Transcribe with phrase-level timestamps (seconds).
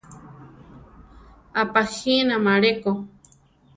[1.61, 2.91] Apajínama aleko.